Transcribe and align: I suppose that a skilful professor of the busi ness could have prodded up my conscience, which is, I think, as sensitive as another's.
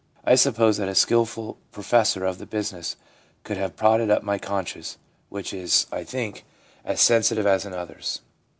I 0.25 0.33
suppose 0.33 0.77
that 0.77 0.89
a 0.89 0.95
skilful 0.95 1.59
professor 1.71 2.25
of 2.25 2.39
the 2.39 2.47
busi 2.47 2.73
ness 2.73 2.95
could 3.43 3.57
have 3.57 3.75
prodded 3.75 4.09
up 4.09 4.23
my 4.23 4.39
conscience, 4.39 4.97
which 5.29 5.53
is, 5.53 5.85
I 5.91 6.03
think, 6.03 6.43
as 6.83 6.99
sensitive 6.99 7.45
as 7.45 7.65
another's. 7.67 8.19